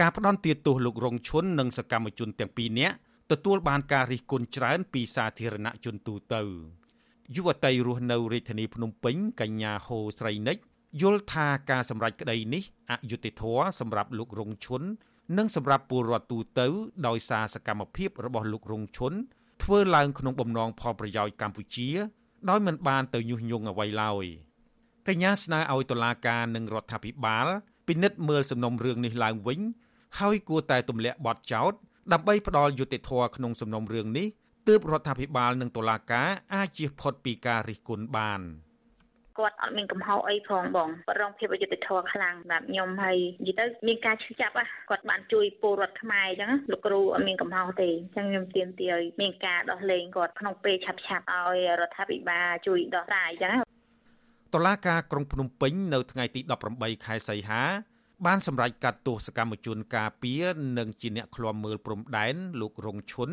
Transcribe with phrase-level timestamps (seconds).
[0.00, 2.94] ការផ្ដន់ទាទោសលោករងឈុននិងសកម្មជនទាំងពីរនាក់
[3.30, 6.42] ទទួលបានការរិះគន់ច្រើនពីសាធារណជនទូទៅ
[7.34, 10.56] យុវតីរស់នៅរាជធានីភ្នំពេញកញ្ញាហូស្រីនិច
[11.02, 14.82] យល់ថាការសម្រេចក្តីនេះអយុត្តិធម៌សម្រាប់លោករងឈុន
[15.38, 16.66] និងសម្រាប់ពលរដ្ឋទូទៅ
[17.06, 19.12] ដោយសារសកម្មភាពរបស់លោករងឈុន
[19.62, 21.88] ធ្វើឡើងក្នុងបំណងផលប្រយោជន៍កម្ពុជា
[22.48, 24.24] ដោយមិនបានទៅញុះញង់អ្វីឡើយ
[25.08, 27.46] កញ្ញាស្នើឲ្យតុលាការនិងរដ្ឋាភិបាល
[27.88, 29.60] ពិនិត្យមើលសំណុំរឿងនេះឡើងវិញ
[30.20, 31.72] ហើយគួរតែទម្លាក់បទចោទ
[32.12, 34.26] ដើម្បីផ្ដល់យុត្តិធម៌ក្នុងសំណុំរឿងនេះ
[34.68, 38.42] ទើបរដ្ឋាភិបាលនិងតុលាការអាចជៀសផុតពីការរិះគន់បាន
[39.38, 44.54] គាត់អត់មានកំហុសអីផងបងគាត់រងភាពអយុត្តិធម៌ខ្លាំងបាទខ្ញុំហើយនិយាយទៅមានការឈឺចាប់
[44.90, 53.56] គាត់បានជួយពលរដ្ឋខ្មែរអញ្ចឹងលោកគ្រូអត់មានកំហុសទេអញ្ចឹងខ្ញុំទាមទារឲ្យមានការដោះលែងគាត់ក្នុងពេលឆាប់ឆាប់ឲ្យរដ្ឋាភិបាលជួយដោះស្រាយអញ្ចឹង
[54.54, 56.40] តុលាការក្រុងភ្នំពេញនៅថ្ងៃទី
[56.72, 57.62] 18ខែសីហា
[58.26, 60.44] បានសម្រេចកាត់ទោសកម្មជនការពារ
[60.78, 63.30] និងជាអ្នកឃ្លាំមើលព្រំដែនលោករងឈុន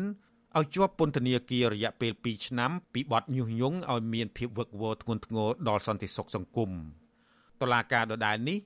[0.58, 6.70] ឲ្យជាប់ពន្ធនាគាររយៈពេល2ឆ្នាំពីបទញុះញង់ឲ្យមានភាពវឹកវរធ្ងន់ធ្ងរដល់សន្តិសុខសង្គម
[7.60, 8.58] តុលាការដដែលនេះ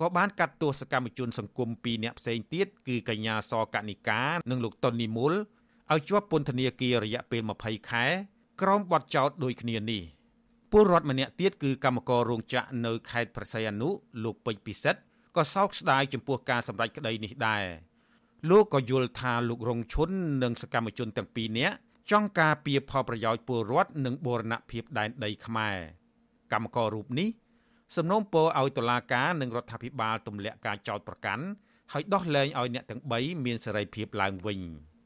[0.00, 5.34] ក៏បានកាត់ទោសកម្មជនសង្គម2នាក់ផ្សេងទៀតគឺកញ្ញាសកនិកានិងលោកតុននីមូល
[5.92, 8.04] ឲ្យជាប់ពន្ធនាគាររយៈពេល20ខែ
[8.60, 10.02] ក្រោមបទចោទដូចគ្នានេះ
[10.72, 13.88] ពលរដ្ឋម្នាក់ទៀតគឺកម្មកររោងចក្រនៅខេត្តប្រស័យអនុ
[14.24, 15.00] លោកពេជ្រពិសិដ្ឋ
[15.36, 17.64] ក៏សោកស្ដាយចំពោះការសម្រេចក្តីនេះដែរ
[18.50, 20.10] លោកក៏យល់ថាលោករងឈុន
[20.42, 21.76] និងសកម្មជនទាំងពីរនាក់
[22.10, 25.76] ចង់ការពារផលប្រយោជន៍ពលរដ្ឋនិងបូរណភាពដែនដីខ្មែរ
[26.52, 27.28] កម្មកររូបនេះ
[27.96, 31.44] សំណូមពរឲ្យតុលាការនិងរដ្ឋាភិបាលទម្លាក់ការចោទប្រកាន់
[31.92, 34.60] ហើយដោះលែងឲ្យអ្នកទាំង3មានសេរីភាពឡើងវិញ។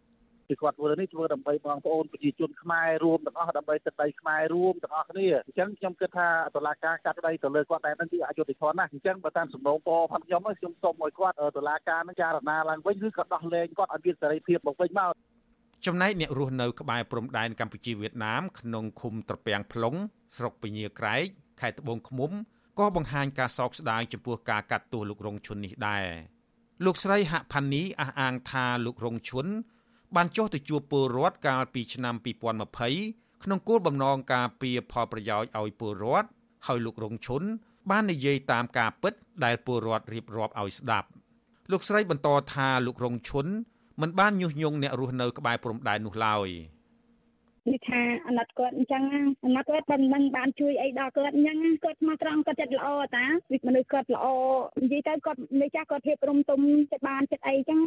[0.52, 15.12] គឺគាត់ធ្វើនេះធ្វើដើម្បីបងប្អូនប្រជាជនខ្មែររួមទាំងអស់ដើម្បីទឹកដីខ្មែររួមទាំងអស់គ្នាអញ្ចឹងខ្ញុំគិតថាតុលាការកាត់ក្តីទៅលើគាត់តែនឹងគឺអយុត្តិធម៌ណាស់អញ្ចឹងបើតាមសំណូមពរផងខ្ញុំខ្ញុំសូមឲ្យគាត់តុលាការនឹងចារណាឡើងវិញឬក៏ដោះលែងគាត់ឲ្យមានសេរីភាពមកវិញមក
[15.86, 19.96] ចំណែកអ្នករស់នៅក្បែរព្រំដែនកម្ពុជាវៀតណាមក្នុងឃុំត្រពាំង plong
[20.36, 21.24] ស្រុកពញាក្រែក
[21.60, 22.30] ខេត្តត្បូងឃ្មុំ
[22.78, 26.04] ក៏បង្ហាញការសោកស្ដាយចំពោះការកាត់ទោសលោករងឈុននេះដែរ
[26.84, 29.46] លោកស្រីហាក់ផានីអះអាងថាលោករងឈុន
[30.16, 32.14] បានចុះទៅជួបពលរដ្ឋកាលពីឆ្នាំ
[32.78, 36.28] 2020ក្នុងគោលបំណងការពារផលប្រយោជន៍ឲ្យពលរដ្ឋ
[36.66, 37.42] ហើយលោករងឈុន
[37.90, 39.14] បាននិយាយតាមការពិត
[39.44, 41.08] ដែលពលរដ្ឋរៀបរាប់ឲ្យស្ដាប់
[41.70, 43.46] លោកស្រីបន្តថាលោករងឈុន
[44.00, 46.48] មិនបានញុះញង់អ្នករស់នៅក្បែរព្រំដែននោះឡើយ
[47.68, 49.02] និយាយថាអាណិតគាត់អញ្ចឹង
[49.44, 54.26] អាណិតគាត់មិនមិនបានជួយអីដល់គាត់អញ្ចឹងគាត់មកត្រង់គាត់ចិត្តល្អតាវិមនុស្សគាត់ល្អ
[54.82, 56.60] និយាយទៅគាត់និយាយចាស់គាត់ភាពរំទុំ
[56.92, 57.80] ចិត្តបានចិត្តអីអញ្ចឹង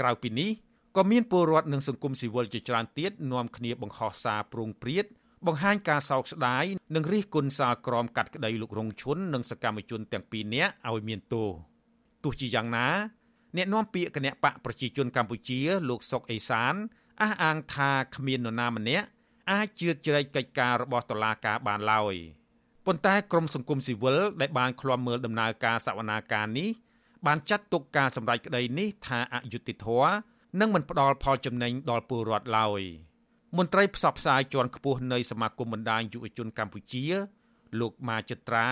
[0.00, 0.50] ក្រៅពីនេះ
[0.96, 5.04] ក៏មានពលរដ្ឋនិងសង្គមស៊ីវិលជាច្រើនទៀតនាំគ្នាបង្ហោះសារប្រងព្រាត
[5.46, 6.64] បង្ហាញការសោកស្ដាយ
[6.94, 11.48] និងរិះគន់សាលក្រមកាត់ក្តីលោករងឈុននិងសកម្មជនទាំងពីរនាក់ឲ្យមានទោស
[12.24, 12.88] ទោះជាយ៉ាងណា
[13.56, 16.74] អ្នកនាំពាក្យគណៈបកប្រជាជនកម្ពុជាលោកសុកអេសាន
[17.22, 19.06] អះអាងថាគ្មាននរណាម្នាក់
[19.50, 22.14] អាចជឿជ្រែកកិច្ចការរបស់តុលាការបានឡើយ
[22.86, 26.70] ប៉ុន្តែក្រមសង្គមស៊ីវិលដែលបានឃ្លាំមើលដំណើរការសវនាការនេះ
[27.26, 32.82] បានចាត់ទុកការសម្ដែងក្តីនេះថាអយុត្តិធម៌ និងមិនផ្ដល់ផលចំណេញដល់ពលរដ្ឋឡើយ
[33.56, 37.04] មន្ត្រីផ្សព្វផ្សាយជាន់ខ្ពស់នៃសមាគមបណ្ដាញយុវជនកម្ពុជា
[37.80, 38.66] លោកម៉ាចិត្រា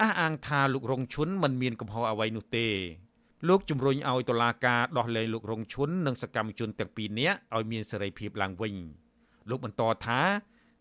[0.00, 2.68] អះអាងថាលោករងឈុនមិនមានកំហុសអ្វីនោះទេ
[3.48, 8.74] លោកជំរុញឲ្យតុលាការដោះលែងលោករងឈុននិងសកម្មជនទាំងពីរនាក់ឲ្យមានសេរីភាពឡើងវិញ
[9.50, 10.20] លោកបន្តថា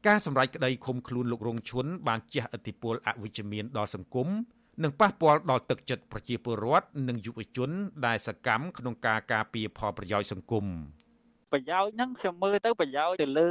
[0.07, 4.27] ការសម្រេចក្តីឃុំខ្លួនលោករងឈុនបានជះឥទ្ធិពលអវិជ្ជមានដល់សង្គម
[4.83, 7.69] និងប៉ះពាល់ដល់ទឹកចិត្តប្រជាពលរដ្ឋនិងយុវជន
[8.05, 10.65] ដែលសកម្មក្នុងការការពារផលប្រយោជន៍សង្គម។
[11.53, 13.49] ប្រយោជន៍ហ្នឹងខ្ញុំមើលទៅប្រយោជន៍ទៅលើ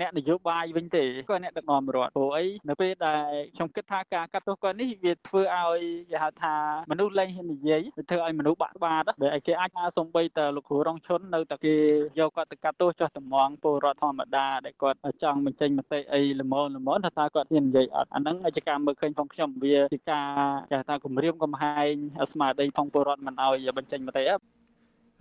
[0.00, 6.54] អ្នកនយោបាយវិញទេគាត់អ្នកដឹកនាំរដ្ឋព្រោះអីនៅពេលដែលខ្ញុំគិតថាការកាត់ទោសគាត់នេះវាធ្វើឲ្យគេហៅថា
[6.90, 11.74] មនុស្សលែងហ៊ាននិយាយវាធ្វើឲ្យមនុស្សបាក់ស្បាតដែលគេអាចថាសំបីតលោកគ្រូរងឈុននៅតែគេ
[12.18, 20.28] យកគាត់ទៅកាត់ទោសចោះតម្ងពលរដ្ឋធម្មតាដែលគាត់ចង់បញ្ចេញមតិអីល្មមល្មមថាតើគាត់ហ៊ាននិយាយអត់អាហ្នឹងជាការមើលឃើញផងខ្ញុំវាជាការ
[20.70, 21.94] គេថាគម្រាមកំហែង
[22.32, 24.24] ស្មារតីផងពលរដ្ឋមិនឲ្យបញ្ចេញមតិ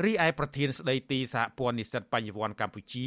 [0.03, 3.05] រីឯប្រធានស្ដីទីសហព័ន្ធនិស្សិតបញ្ញវន្តកម្ពុជា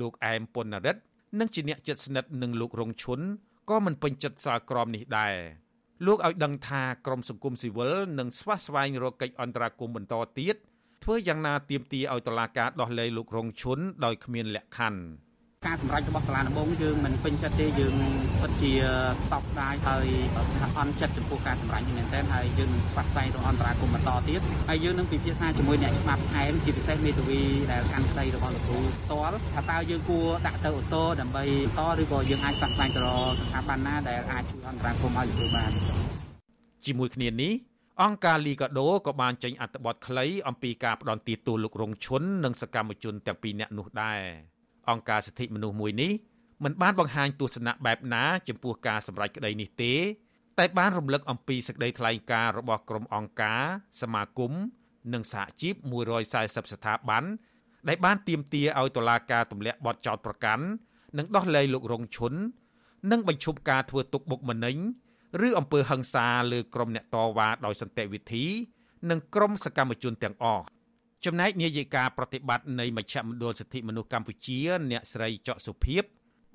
[0.00, 1.02] លោកអែមពុនរិទ្ធ
[1.38, 3.20] និងជាអ្នកជិតស្និទ្ធនឹងលោករងឈុន
[3.70, 5.34] ក៏មិនពេញចិត្តសាលក្រមនេះដែរ
[6.06, 10.56] លោកឲ្យដឹងថាក្រមសង្គមស៊ីវិលនឹងស្វះស្វែងរកកិច្ចអន្តរាគមន៍បន្តទៀត
[11.04, 15.27] ធ្វើយ៉ាងណាទាមទារឲ្យតុលាការដោះលែងលោករងឈុនដោយគ្មានលក្ខខណ្ឌ
[15.66, 17.94] ការសម្រេចរបស់សាលាដំបងយើងមិនពេញចិត្តទេយើង
[18.40, 18.72] ពិតជា
[19.24, 20.06] ស្តប់ស្ដាយហើយ
[20.78, 27.40] អន់ចិត្តចំពោះការសម្រេចនេះមែនទែនហើយយើងនឹងផ្សះផ្សាយទៅអន្តរាគមន៍បន្តទៀតហើយយើងនឹងពិភាក្សាជាមួយអ្នកច្បាប់ថែមជាពិសេសមេធាវី
[27.72, 31.44] ដែលកាន់ក្តីរបស់លោកគ្រូផ្ទាល់ថាតើយើងគួរដាក់ទៅអូតូដើម្បី
[31.78, 35.70] តឬក៏យើងអាចផ្សះផ្សាយទៅរកស្ថាប័នណាដែលអាចជួយអន្តរាគមន៍ឲ្យលោកគ្រូបាន
[36.84, 37.52] ជាមួយគ្នានេះ
[38.02, 44.20] អង្គការលីកាដូក៏បានចេញអត្ថបទខ្លីអំពីការផ្ដន់ទាទោសលោករងឈុននិងសកម្មជនទាំងពីរនាក់នោះដែរ
[44.90, 46.12] អង្គការសិទ្ធិមនុស្សមួយនេះ
[46.64, 49.94] មិនបានបង្ហាញទស្សនៈបែបណាចំពោះការសម្រេចក្តីនេះទេ
[50.58, 53.62] តែបានរំលឹកអំពីសេចក្តីថ្លែងការណ៍របស់ក្រុមអង្គការ
[54.02, 54.52] សមាគម
[55.12, 55.74] និងសហជីព
[56.24, 57.24] 140ស្ថាប័ន
[57.88, 60.64] ដែលបានទាមទារឲ្យតុលាការទម្លាក់បទចោទប្រកាន់
[61.18, 62.32] និងដោះលែងលោករងឈុន
[63.10, 64.76] និងបញ្ឈប់ការធ្វើទុកបុកម្នេញ
[65.46, 68.44] ឬអំពើហិង្សាលើក្រុមអ្នកតវ៉ាដោយសន្តិវិធី
[69.10, 70.66] និងក្រុមសកម្មជនទាំងអស់
[71.24, 74.58] ចំណែកនាយិកាប្រតិបត្តិនៃមជ្ឈមណ្ឌលសិទ្ធិមនុស្សកម្ពុជា
[74.90, 76.02] អ្នកស្រីចော့សុភាព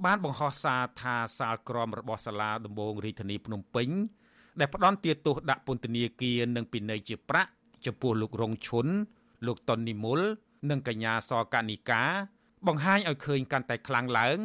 [0.05, 3.89] បានបង្ហោះសារថាសាលក្រមរបស់សាលាដំបងរាជធានីភ្នំពេញ
[4.59, 7.49] ដែលផ្ដន់ទាទោសដាក់ពន្ធនាគារនិងពិន័យជាប្រាក់
[7.85, 8.87] ចំពោះលោករងឈុន
[9.47, 10.19] លោកតុននិមល
[10.69, 12.03] និងកញ្ញាសកនិកា
[12.67, 14.37] បង្ហាញឲ្យឃើញកាន់តែខ្លាំងឡើង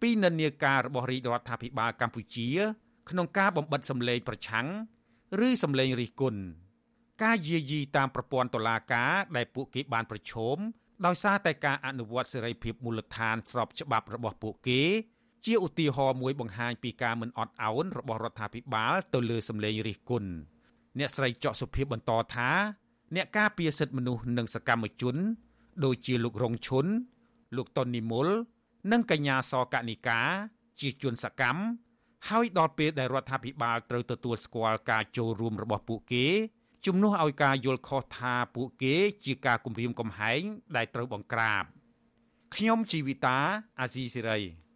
[0.00, 2.48] ពីនិន្នាការរបស់រាជរដ្ឋាភិបាលកម្ពុជា
[3.10, 4.68] ក្នុងការបំបិតសម្លេងប្រឆាំង
[5.46, 6.40] ឬសម្លេងរិះគន់
[7.22, 10.56] ការយាយីតាមប្រព័ន្ធតុលាការដែលពួកគេបានប្រឈម
[11.06, 14.82] ដោយសារតែការអនុវត្តសេរីភាពមូលដ្ឋានស្របច្បាប់របស់ពួកគេ
[15.44, 20.30] ជាឧទាហរណ៍មួយបង្ហាញពីការមិនអត់ឱនរបស់រដ្ឋាភិបាលទៅលើសម្លេងរិះគន់
[20.98, 22.50] អ្នកស្រីចော့សុភាពបន្តថា
[23.16, 25.16] អ្នកការពារសិទ្ធិមនុស្សនិងសកម្មជន
[25.84, 26.86] ដូចជាលោករងឈុន
[27.56, 28.28] លោកតុននិមល
[28.92, 30.20] និងកញ្ញាសកនិកា
[30.80, 31.62] ជាជនសកម្ម
[32.28, 36.26] ហើយដល់ពេលដែលរដ្ឋាភិបាលត្រូវទទួលស្គាល់ការចូលរួមរបស់ពួកគេ
[36.84, 38.94] ជំនួសឲ្យការយល់ខុសថាពួកគេ
[39.24, 40.42] ជាការគំរាមកំហែង
[40.76, 41.64] ដែលត្រូវបង្ក្រាប
[42.54, 43.38] ខ្ញុំជីវិតា
[43.80, 44.38] អាស៊ីសេរី